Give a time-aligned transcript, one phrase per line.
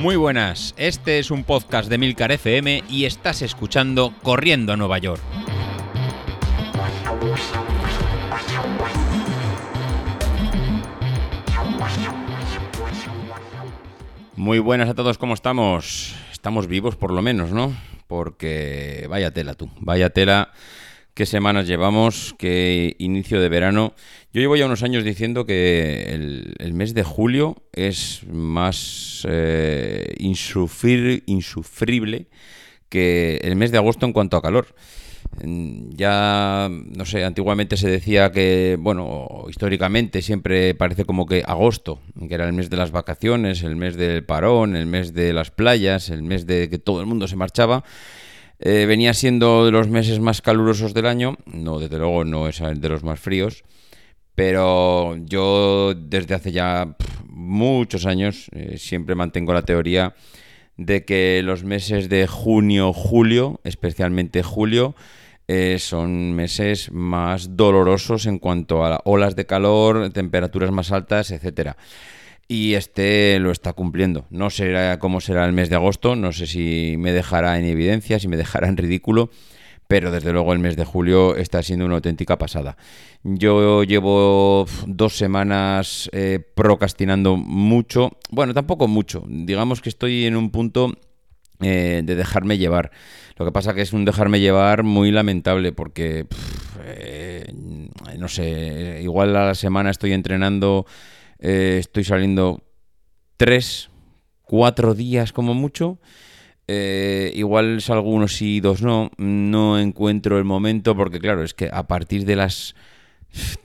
[0.00, 4.96] Muy buenas, este es un podcast de Milcar FM y estás escuchando Corriendo a Nueva
[4.96, 5.20] York.
[14.36, 16.16] Muy buenas a todos, ¿cómo estamos?
[16.32, 17.76] Estamos vivos por lo menos, ¿no?
[18.06, 20.50] Porque vaya tela tú, vaya tela
[21.14, 23.94] qué semanas llevamos, qué inicio de verano.
[24.32, 26.12] Yo llevo ya unos años diciendo que
[26.58, 31.22] el, mes de julio es más eh, insufrible
[32.88, 34.74] que el mes de agosto en cuanto a calor.
[35.42, 42.34] Ya, no sé, antiguamente se decía que, bueno, históricamente siempre parece como que agosto, que
[42.34, 46.10] era el mes de las vacaciones, el mes del parón, el mes de las playas,
[46.10, 47.84] el mes de que todo el mundo se marchaba.
[48.62, 52.60] Eh, venía siendo de los meses más calurosos del año, no, desde luego no es
[52.60, 53.64] de los más fríos,
[54.34, 56.94] pero yo desde hace ya
[57.26, 60.14] muchos años eh, siempre mantengo la teoría
[60.76, 64.94] de que los meses de junio, julio, especialmente julio,
[65.48, 71.78] eh, son meses más dolorosos en cuanto a olas de calor, temperaturas más altas, etcétera
[72.50, 74.26] y este lo está cumpliendo.
[74.28, 78.18] No sé cómo será el mes de agosto, no sé si me dejará en evidencia,
[78.18, 79.30] si me dejará en ridículo,
[79.86, 82.76] pero desde luego el mes de julio está siendo una auténtica pasada.
[83.22, 90.50] Yo llevo dos semanas eh, procrastinando mucho, bueno, tampoco mucho, digamos que estoy en un
[90.50, 90.92] punto
[91.60, 92.90] eh, de dejarme llevar.
[93.36, 96.26] Lo que pasa que es un dejarme llevar muy lamentable porque,
[96.84, 97.44] eh,
[98.18, 100.84] no sé, igual a la semana estoy entrenando
[101.40, 102.62] eh, estoy saliendo
[103.36, 103.90] tres,
[104.42, 105.98] cuatro días como mucho.
[106.68, 109.10] Eh, igual salgo unos sí dos no.
[109.16, 112.74] No encuentro el momento porque, claro, es que a partir de las.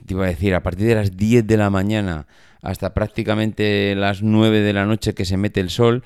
[0.06, 2.26] Te iba a decir, a partir de las 10 de la mañana
[2.62, 6.02] hasta prácticamente las 9 de la noche que se mete el sol,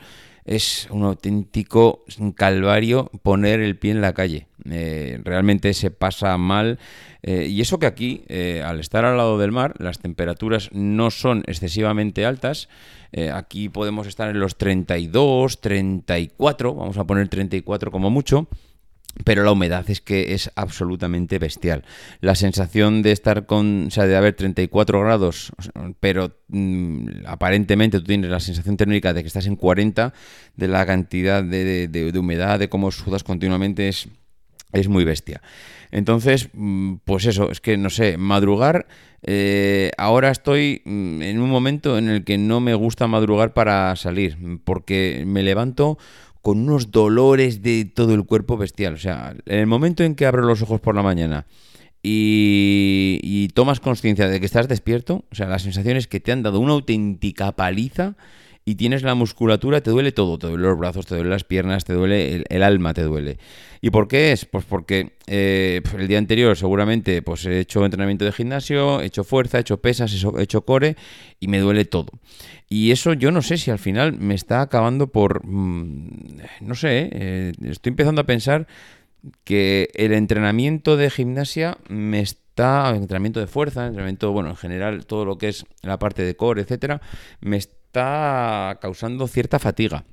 [0.50, 4.48] es un auténtico calvario poner el pie en la calle.
[4.68, 6.80] Eh, realmente se pasa mal.
[7.22, 11.12] Eh, y eso que aquí, eh, al estar al lado del mar, las temperaturas no
[11.12, 12.68] son excesivamente altas.
[13.32, 18.48] aquí podemos estar en los 32, 34, vamos a poner 34 como mucho
[19.24, 21.84] pero la humedad es que es absolutamente bestial.
[22.20, 25.52] La sensación de estar con, o sea, de haber 34 grados,
[26.00, 30.12] pero mm, aparentemente tú tienes la sensación térmica de que estás en 40,
[30.56, 34.08] de la cantidad de, humedad, de cómo sudas continuamente, es,
[34.72, 35.42] es muy bestia.
[35.90, 38.86] Entonces, mm, pues eso, es que no sé, madrugar,
[39.22, 43.94] eh, ahora estoy mm, en un momento en el que no me gusta madrugar para
[43.96, 45.98] salir, porque me levanto
[46.42, 48.94] con unos dolores de todo el cuerpo bestial.
[48.94, 51.46] O sea, en el momento en que abro los ojos por la mañana
[52.02, 56.42] y, tomas conciencia de que estás despierto, o sea, la sensación es que te han
[56.42, 58.16] dado una auténtica paliza
[58.64, 61.84] y tienes la musculatura, te duele todo, te duele los brazos, te duele las piernas,
[61.84, 63.38] te duele el, alma, te duele.
[63.80, 64.44] ¿Y por qué es?
[64.44, 69.24] Pues porque eh, el día anterior seguramente pues he hecho entrenamiento de gimnasio, he hecho
[69.24, 70.96] fuerza, he hecho pesas, he hecho core
[71.40, 72.12] y me duele todo.
[72.68, 75.44] Y eso yo no sé si al final me está acabando por...
[75.44, 78.66] Mm, no sé, eh, estoy empezando a pensar
[79.44, 82.94] que el entrenamiento de gimnasia me está...
[82.94, 86.60] Entrenamiento de fuerza, entrenamiento, bueno, en general todo lo que es la parte de core,
[86.60, 87.00] etcétera,
[87.40, 90.04] me está está causando cierta fatiga.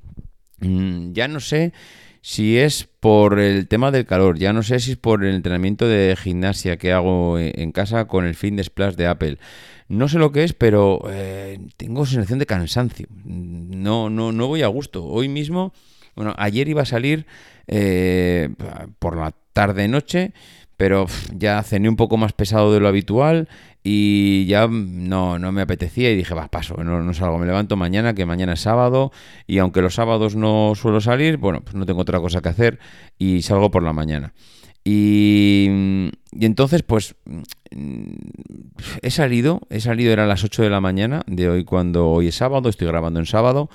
[0.60, 1.74] Mm, ya no sé
[2.22, 5.88] si es por el tema del calor, ya no sé si es por el entrenamiento
[5.88, 9.38] de gimnasia que hago en casa con el fin de splash de Apple.
[9.90, 13.08] No sé lo que es, pero eh, tengo sensación de cansancio.
[13.24, 15.06] No, no, no voy a gusto.
[15.06, 15.72] Hoy mismo,
[16.16, 17.28] bueno, ayer iba a salir
[17.68, 18.50] eh,
[18.98, 20.34] por la tarde-noche,
[20.78, 23.50] pero ya cené un poco más pesado de lo habitual
[23.84, 27.76] y ya no, no me apetecía y dije, va, paso, no, no, salgo, me levanto
[27.76, 29.12] mañana, que mañana es sábado
[29.48, 32.80] y aunque los sábados no suelo salir, bueno, pues no tengo otra cosa que hacer
[33.18, 34.34] y salgo por la mañana.
[34.84, 35.68] Y,
[36.32, 37.16] y entonces, pues,
[39.02, 42.36] he salido, he salido, era las 8 de la mañana de hoy cuando hoy es
[42.36, 43.70] sábado, estoy grabando en sábado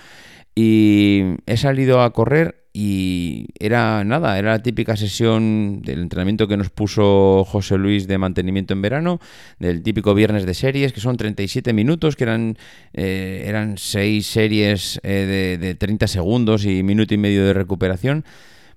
[0.55, 6.57] y he salido a correr y era nada, era la típica sesión del entrenamiento que
[6.57, 9.21] nos puso José Luis de mantenimiento en verano,
[9.59, 12.57] del típico viernes de series, que son 37 minutos, que eran,
[12.95, 18.25] eh, eran 6 series eh, de, de 30 segundos y minuto y medio de recuperación.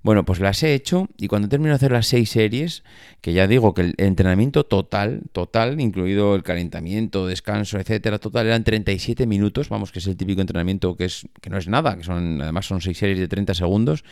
[0.06, 2.84] Bueno, pues las he hecho y cuando termino de hacer las seis series,
[3.22, 8.63] que ya digo que el entrenamiento total, total, incluido el calentamiento, descanso, etcétera, total eran
[8.63, 12.04] 37 minutos, vamos, que es el típico entrenamiento que es que no es nada, que
[12.04, 14.04] son además son seis series de 30 segundos.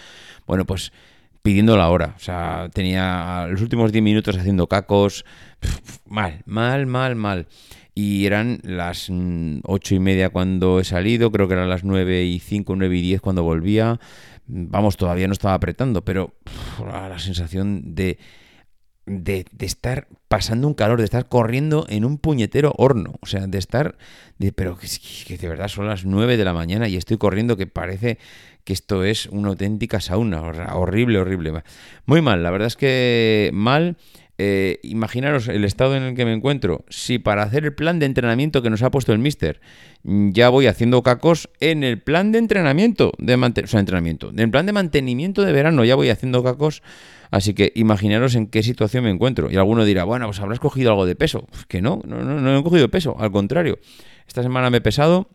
[0.47, 0.91] Bueno, pues
[1.43, 5.25] pidiendo la hora, o sea, tenía los últimos 10 minutos haciendo cacos,
[6.07, 7.45] mal, mal, mal, mal.
[7.93, 12.23] y eran las mm, ocho y media cuando he salido, creo que eran las nueve
[12.23, 13.99] y cinco, nueve y diez cuando volvía.
[14.45, 16.33] Vamos, todavía no estaba apretando, pero
[16.85, 18.17] la sensación de,
[19.05, 23.57] de, estar pasando un calor, de estar corriendo en un puñetero horno, o sea, de
[23.57, 23.97] estar,
[24.37, 24.87] de, pero que,
[25.25, 28.17] que de verdad son las nueve de la mañana y estoy corriendo que parece
[28.63, 31.63] que esto es una auténtica sauna, horrible, horrible.
[32.05, 33.97] Muy mal, la verdad es que mal.
[34.45, 36.83] Eh, imaginaros el estado en el que me encuentro.
[36.89, 39.61] Si para hacer el plan de entrenamiento que nos ha puesto el mister,
[40.03, 44.51] ya voy haciendo cacos en el plan de entrenamiento, de o sea, entrenamiento, en el
[44.51, 46.83] plan de mantenimiento de verano, ya voy haciendo cacos.
[47.31, 49.49] Así que imaginaros en qué situación me encuentro.
[49.49, 51.47] Y alguno dirá, bueno, pues habrás cogido algo de peso.
[51.49, 53.79] Pues que no, no, no, no he cogido peso, al contrario.
[54.27, 55.29] Esta semana me he pesado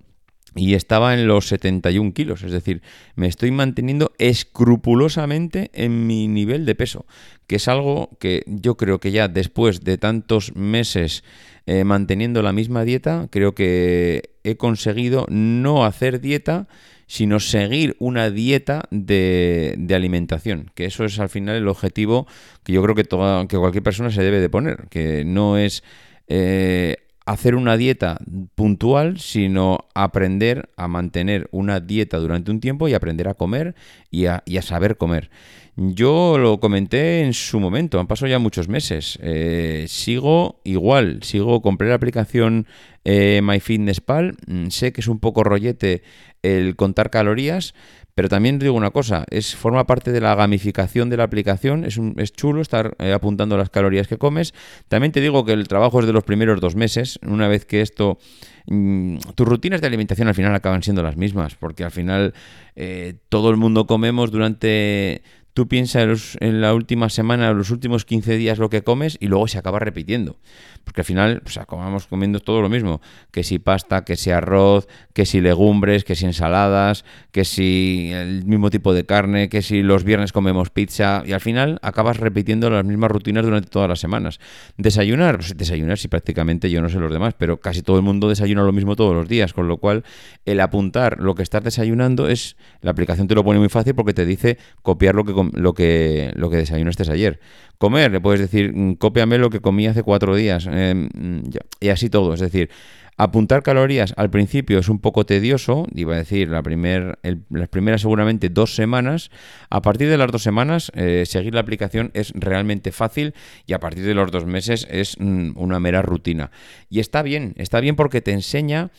[0.54, 2.82] y estaba en los 71 kilos, es decir,
[3.16, 7.06] me estoy manteniendo escrupulosamente en mi nivel de peso,
[7.46, 11.24] que es algo que yo creo que ya después de tantos meses
[11.66, 16.66] eh, manteniendo la misma dieta, creo que he conseguido no hacer dieta,
[17.06, 22.26] sino seguir una dieta de, alimentación, que eso es al final el objetivo
[22.64, 25.82] que yo creo que, toda, que cualquier persona se debe de poner, que no es...
[26.26, 26.96] Eh,
[27.28, 28.18] hacer una dieta
[28.54, 33.74] puntual, sino aprender a mantener una dieta durante un tiempo y aprender a comer
[34.10, 35.28] y a, saber comer.
[35.76, 39.18] Yo lo comenté en su momento, han pasado ya muchos meses.
[39.22, 42.66] Eh, sigo igual, sigo, compré la aplicación
[43.04, 46.02] eh, MyFitnessPal, mm, sé que es un poco rollete
[46.42, 47.74] el contar calorías,
[48.18, 51.98] pero también digo una cosa, es forma parte de la gamificación de la aplicación, es,
[51.98, 54.54] un, es chulo estar eh, apuntando las calorías que comes.
[54.88, 57.80] También te digo que el trabajo es de los primeros dos meses, una vez que
[57.80, 58.18] esto...
[58.66, 62.34] Mm, tus rutinas de alimentación al final acaban siendo las mismas, porque al final
[62.74, 65.22] eh, todo el mundo comemos durante
[65.58, 69.48] tú piensas en la última semana, los últimos 15 días lo que comes y luego
[69.48, 70.36] se acaba repitiendo.
[70.84, 73.00] Porque al final, pues acabamos comiendo todo lo mismo.
[73.32, 78.44] Que si pasta, que si arroz, que si legumbres, que si ensaladas, que si el
[78.46, 81.24] mismo tipo de carne, que si los viernes comemos pizza.
[81.26, 84.38] Y al final acabas repitiendo las mismas rutinas durante todas las semanas.
[84.76, 88.28] Desayunar, pues desayunar, sí, prácticamente yo no sé los demás, pero casi todo el mundo
[88.28, 89.52] desayuna lo mismo todos los días.
[89.52, 90.04] Con lo cual,
[90.44, 92.56] el apuntar lo que estás desayunando es.
[92.80, 96.32] La aplicación te lo pone muy fácil porque te dice copiar lo que lo que,
[96.34, 97.40] lo que desayunaste ayer.
[97.78, 100.68] Comer, le puedes decir, mm, cópiame lo que comí hace cuatro días.
[100.70, 101.40] Eh, mm,
[101.80, 102.34] y así todo.
[102.34, 102.70] Es decir,
[103.16, 107.18] apuntar calorías al principio es un poco tedioso, iba a decir, la primer,
[107.50, 109.30] las primeras seguramente dos semanas.
[109.70, 113.34] A partir de las dos semanas, eh, seguir la aplicación es realmente fácil
[113.66, 116.50] y a partir de los dos meses es mm, una mera rutina.
[116.88, 118.90] Y está bien, está bien porque te enseña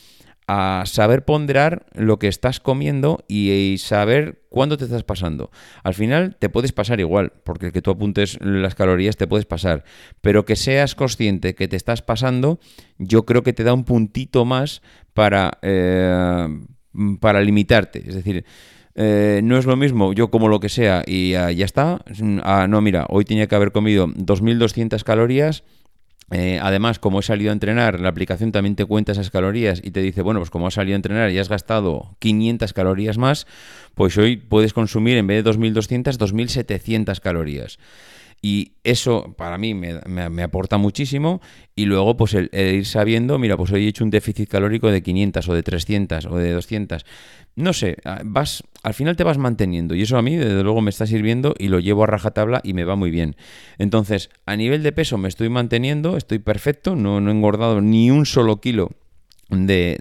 [0.52, 5.52] a saber ponderar lo que estás comiendo y, saber cuándo te estás pasando.
[5.84, 9.84] Al final te puedes pasar igual, porque que tú apuntes las calorías te puedes pasar,
[10.20, 12.58] pero que seas consciente que te estás pasando,
[12.98, 14.82] yo creo que te da un puntito más
[15.14, 16.48] para, eh,
[17.20, 18.02] para limitarte.
[18.04, 18.44] Es decir,
[18.96, 22.04] eh, no es lo mismo yo como lo que sea y ya está.
[22.42, 25.62] Ah, no, mira, hoy tenía que haber comido 2.200 calorías
[26.30, 29.90] eh, además, como he salido a entrenar, la aplicación también te cuenta esas calorías y
[29.90, 33.46] te dice, bueno, pues como has salido a entrenar y has gastado 500 calorías más,
[33.94, 37.78] pues hoy puedes consumir en vez de 2.200, 2.700 calorías.
[38.42, 41.40] Y eso para mí me, aporta muchísimo.
[41.76, 45.02] Y luego, pues el, ir sabiendo, mira, pues hoy he hecho un déficit calórico de
[45.02, 47.04] 500 o de 300 o de 200.
[47.56, 49.94] No sé, ah, vas, al final te vas manteniendo.
[49.94, 52.72] Y eso a mí, desde luego, me está sirviendo y lo llevo a rajatabla y
[52.72, 53.36] me va muy bien.
[53.78, 58.10] Entonces, a nivel de peso me estoy manteniendo, estoy perfecto, no, no he engordado ni
[58.10, 58.90] un solo kilo
[59.50, 59.96] de,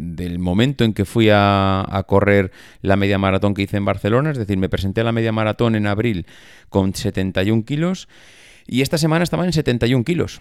[0.00, 4.38] del momento en que fui a, correr la media maratón que hice en Barcelona, es
[4.38, 6.26] decir, me presenté a la media maratón en abril
[6.68, 8.08] con 71 kilos
[8.66, 10.40] y esta semana estaba en 71 kilos.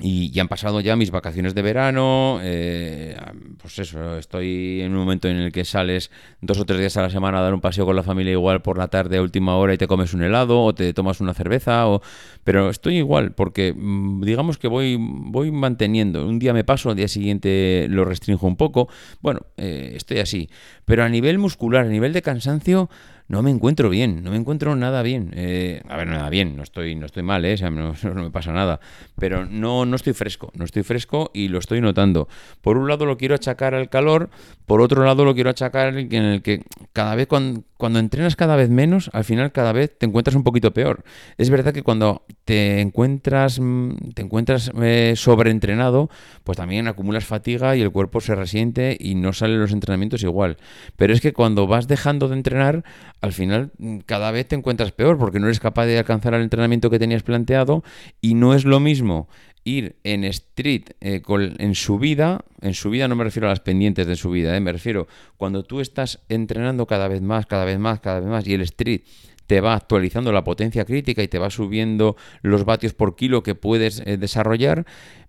[0.00, 3.16] Y ya han pasado ya mis vacaciones de verano, eh,
[3.60, 7.02] pues eso, estoy en un momento en el que sales dos o tres días a
[7.02, 9.56] la semana a dar un paseo con la familia igual por la tarde a última
[9.56, 12.00] hora y te comes un helado o te tomas una cerveza, o...
[12.44, 16.96] pero estoy igual porque mm, digamos que voy, voy manteniendo, un día me paso, al
[16.96, 18.88] día siguiente lo restringo un poco,
[19.20, 20.48] bueno, eh, estoy así,
[20.84, 22.88] pero a nivel muscular, a nivel de cansancio,
[23.28, 25.32] no me encuentro bien, no me encuentro nada bien.
[25.34, 27.56] Eh, a ver, nada bien, no estoy, no estoy mal, ¿eh?
[27.70, 28.80] no, me pasa nada.
[29.18, 32.28] Pero no, no estoy fresco, no estoy fresco y lo estoy notando.
[32.62, 34.30] Por un lado lo quiero achacar al calor,
[34.64, 36.62] por otro lado lo quiero achacar en el que
[36.94, 40.42] cada vez cuando, cuando entrenas cada vez menos, al final cada vez te encuentras un
[40.42, 41.04] poquito peor.
[41.36, 46.08] Es verdad que cuando te encuentras, mm, te encuentras eh, sobreentrenado,
[46.44, 50.56] pues también acumulas fatiga y el cuerpo se resiente y no salen los entrenamientos igual.
[50.96, 52.84] Pero es que cuando vas dejando de entrenar,
[53.20, 56.42] al final mm, cada vez te encuentras peor porque no eres capaz de alcanzar el
[56.42, 57.82] entrenamiento que tenías planteado
[58.20, 59.28] y no es lo mismo
[59.64, 61.22] ir en street, eh,
[61.58, 65.62] en subida, en no me refiero a las pendientes de subida, eh, me refiero cuando
[65.62, 69.02] tú estás entrenando cada vez más, cada vez más, cada vez más y el street
[69.46, 73.54] te va actualizando la potencia crítica y te va subiendo los vatios por kilo que
[73.54, 74.84] puedes eh, desarrollar,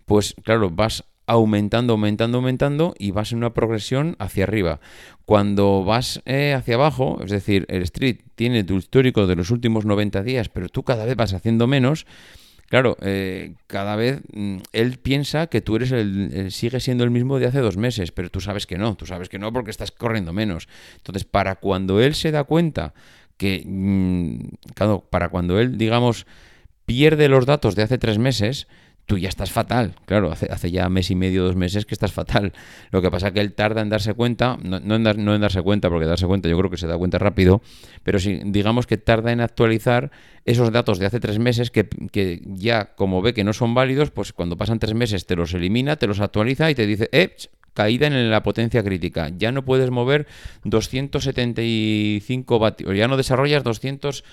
[0.06, 4.80] pues claro, vas aumentando, aumentando, aumentando y vas en una progresión hacia arriba.
[5.26, 9.86] Cuando vas eh, hacia abajo, es decir, el street tiene tu histórico de los últimos
[9.86, 12.08] 90 días, pero tú cada vez vas haciendo menos,
[12.68, 17.40] Claro, eh, cada vez mm, él piensa que tú eres el, sigue siendo el mismo
[17.40, 19.90] de hace dos meses, pero tú sabes que no, tú sabes que no porque estás
[19.90, 20.68] corriendo menos.
[20.98, 22.94] Entonces, para cuando él se da cuenta
[23.38, 26.28] que, mm, claro, para cuando él, digamos,
[26.86, 28.68] pierde los datos de hace tres meses,
[29.10, 29.96] tú ya estás fatal.
[30.06, 32.54] Claro, hace, hace ya mes y medio, dos meses que estás fatal.
[32.92, 35.64] Lo que pasa es que él tarda en darse cuenta, no, en, no en darse
[35.64, 37.64] cuenta, porque darse cuenta yo creo que se da cuenta rápido,
[38.04, 40.12] pero sí, digamos que tarda en actualizar
[40.46, 44.12] esos datos de hace tres meses que, que, ya como ve que no son válidos,
[44.12, 47.36] pues cuando pasan tres meses te los elimina, te los actualiza y te dice, eh,
[47.74, 49.32] caída en la potencia crítica.
[49.36, 50.28] Ya no puedes mover
[50.66, 54.24] 275 vatios, ya no desarrollas 200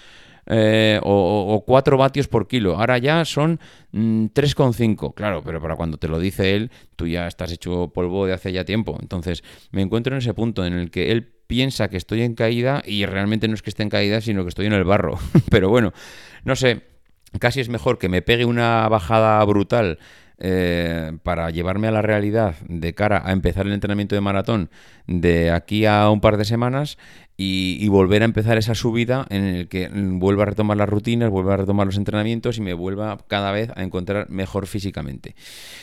[0.46, 2.78] eh, o, 4 vatios por kilo.
[2.78, 3.58] Ahora ya son
[3.92, 5.10] 3,5.
[5.10, 8.32] Mm, claro, pero para cuando te lo dice él, tú ya estás hecho polvo de
[8.32, 8.96] hace ya tiempo.
[9.00, 12.82] Entonces, me encuentro en ese punto en el que él piensa que estoy en caída
[12.84, 15.18] y realmente no es que esté en caída, sino que estoy en el barro.
[15.50, 15.92] pero bueno,
[16.44, 16.82] no sé,
[17.40, 19.98] casi es mejor que me pegue una bajada brutal.
[20.38, 24.68] Eh, para llevarme a la realidad de cara a empezar el entrenamiento de maratón
[25.06, 26.98] de aquí a un par de semanas
[27.38, 31.54] y, volver a empezar esa subida en el que vuelva a retomar las rutinas, vuelva
[31.54, 35.34] a retomar los entrenamientos y me vuelva cada vez a encontrar mejor físicamente.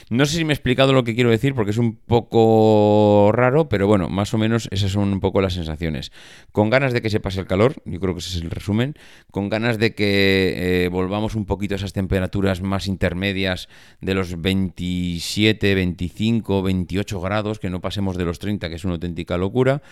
[0.09, 3.69] No sé si me he explicado lo que quiero decir porque es un poco raro,
[3.69, 6.11] pero bueno, más o menos esas son un poco las sensaciones.
[6.51, 8.95] Con ganas de que se pase el calor, yo creo que ese es el resumen,
[9.29, 13.69] con ganas de que eh, volvamos un poquito a esas temperaturas más intermedias
[14.01, 18.95] de los 27, 25, 28 grados, que no pasemos de los 30, que es una
[18.95, 19.83] auténtica locura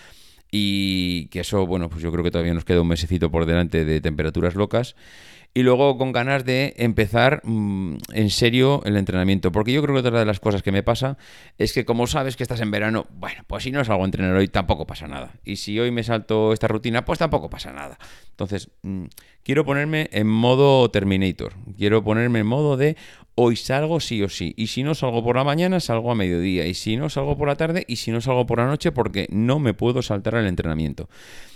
[0.54, 3.86] y que eso, bueno, pues yo creo que todavía nos queda un mesecito por delante
[3.86, 4.94] de temperaturas locas.
[5.54, 9.52] Y luego con ganas de empezar mm, en serio el entrenamiento.
[9.52, 11.18] Porque yo creo que otra de las cosas que me pasa
[11.58, 14.34] es que como sabes que estás en verano, bueno, pues si no salgo a entrenar
[14.34, 15.34] hoy tampoco pasa nada.
[15.44, 17.98] Y si hoy me salto esta rutina, pues tampoco pasa nada.
[18.30, 19.04] Entonces, mm,
[19.42, 21.52] quiero ponerme en modo Terminator.
[21.76, 22.96] Quiero ponerme en modo de
[23.34, 24.54] hoy salgo sí o sí.
[24.56, 26.66] Y si no salgo por la mañana, salgo a mediodía.
[26.66, 29.26] Y si no salgo por la tarde, y si no salgo por la noche, porque
[29.30, 31.10] no me puedo saltar el entrenamiento.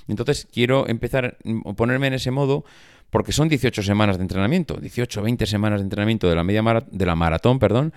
[0.08, 2.64] Entonces quiero empezar a ponerme en ese modo
[3.10, 7.06] porque son 18 semanas de entrenamiento, 18, 20 semanas de entrenamiento de la media de
[7.06, 7.92] la maratón, perdón.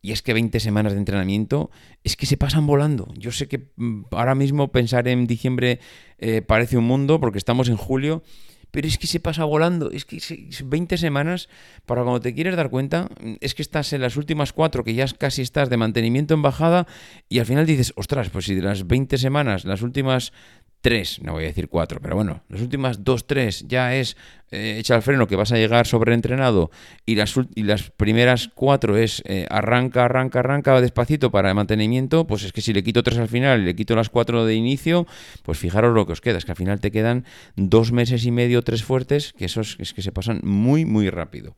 [0.00, 1.70] Y es que 20 semanas de entrenamiento
[2.04, 3.12] es que se pasan volando.
[3.16, 5.80] Yo sé que mm, ahora mismo pensar en diciembre
[6.18, 8.22] eh, parece un mundo porque estamos en julio
[8.70, 9.90] pero es que se pasa volando.
[9.90, 10.20] Es que
[10.64, 11.48] 20 semanas,
[11.86, 13.08] para cuando te quieres dar cuenta,
[13.40, 16.86] es que estás en las últimas cuatro, que ya casi estás de mantenimiento en bajada,
[17.28, 20.32] y al final dices, ostras, pues si de las 20 semanas, las últimas
[20.80, 24.16] tres, no voy a decir cuatro, pero bueno, las últimas dos, tres ya es
[24.50, 26.70] eh, echa el freno que vas a llegar sobreentrenado
[27.04, 32.26] y las, y las primeras cuatro es eh, arranca, arranca, arranca despacito para el mantenimiento,
[32.26, 34.54] pues es que si le quito tres al final y le quito las cuatro de
[34.54, 35.06] inicio,
[35.42, 37.24] pues fijaros lo que os queda, es que al final te quedan
[37.56, 41.54] dos meses y medio, tres fuertes, que esos es que se pasan muy, muy rápido.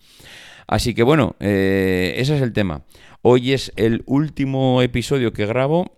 [0.66, 2.84] Así que bueno, eh, ese es el tema.
[3.22, 5.96] Hoy es el último episodio que grabo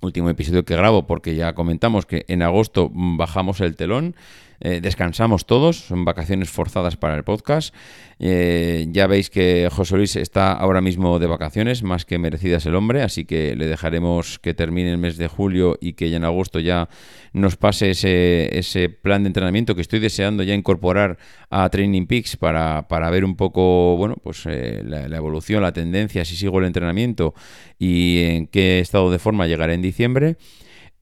[0.00, 4.14] último episodio que grabo porque ya comentamos que en agosto bajamos el telón.
[4.60, 7.74] Eh, descansamos todos, son vacaciones forzadas para el podcast.
[8.18, 12.74] Eh, ya veis que José Luis está ahora mismo de vacaciones, más que merecidas el
[12.74, 16.24] hombre, así que le dejaremos que termine el mes de julio y que ya en
[16.24, 16.90] agosto ya
[17.32, 21.16] nos pase ese, ese plan de entrenamiento que estoy deseando ya incorporar
[21.48, 25.72] a Training Peaks para, para ver un poco, bueno, pues eh, la, la, evolución, la
[25.72, 27.32] tendencia, si sigo el entrenamiento
[27.78, 30.36] y en qué estado de forma llegaré en diciembre.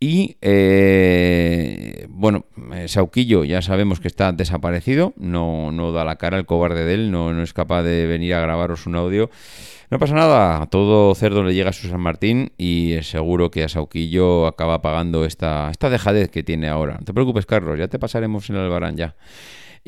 [0.00, 6.38] Y eh, bueno, eh, Sauquillo ya sabemos que está desaparecido, no, no da la cara
[6.38, 9.28] el cobarde de él, no, no es capaz de venir a grabaros un audio.
[9.90, 13.64] No pasa nada, a todo cerdo le llega a su San Martín y seguro que
[13.64, 16.98] a Sauquillo acaba pagando esta, esta dejadez que tiene ahora.
[16.98, 19.16] No te preocupes, Carlos, ya te pasaremos en el Albarán ya.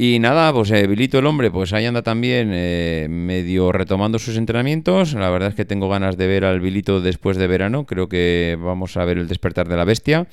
[0.02, 4.38] Y nada, pues eh, Vilito el hombre, pues ahí anda también eh, medio retomando sus
[4.38, 5.12] entrenamientos.
[5.12, 7.84] La verdad es que tengo ganas de ver al Vilito después de verano.
[7.84, 10.26] Creo que vamos a ver el despertar de la bestia.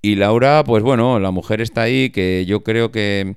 [0.00, 3.36] Y Laura, pues bueno, la mujer está ahí que yo creo que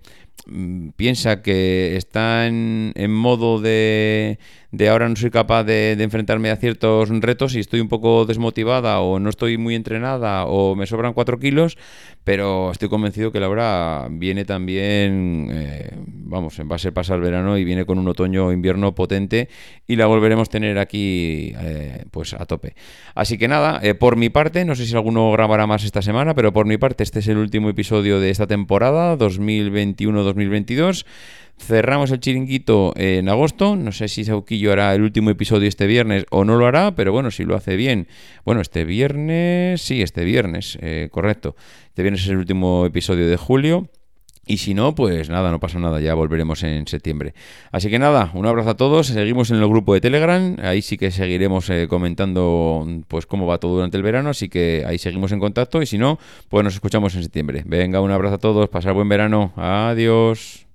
[0.96, 4.39] piensa que está en, en modo de,
[4.72, 9.00] de ahora no soy capaz de, enfrentarme a ciertos retos y estoy un poco desmotivada
[9.00, 11.77] o no estoy muy entrenada o me sobran 4 kilos,
[12.24, 17.58] pero estoy convencido que Laura viene también, eh, vamos, va a ser pasar el verano
[17.58, 19.48] y viene con un otoño-invierno potente
[19.88, 22.75] y la volveremos a tener aquí eh, pues a tope.
[23.15, 26.36] Así que nada, eh, por mi parte, no sé si alguno grabará más esta semana,
[26.36, 29.15] pero por mi parte este es el último episodio de esta temporada
[30.34, 31.05] 2021-2022.
[31.60, 33.75] Cerramos el chiringuito en agosto.
[33.75, 37.12] No sé si Sauquillo hará el último episodio este viernes o no lo hará, pero
[37.12, 38.07] bueno, si lo hace bien.
[38.46, 41.55] Bueno, este viernes, sí, este viernes, eh, correcto.
[41.88, 43.89] Este viernes es el último episodio de julio.
[44.48, 47.34] Y si no, pues nada, no pasa nada, ya volveremos en septiembre.
[47.72, 50.98] Así que nada, un abrazo a todos, seguimos en el grupo de Telegram, ahí sí
[50.98, 55.34] que seguiremos eh, comentando pues cómo va todo durante el verano, así que ahí seguimos
[55.34, 57.63] en contacto y si no, pues nos escuchamos en septiembre.
[57.66, 60.66] Venga, un abrazo a todos, pasar buen verano, adiós.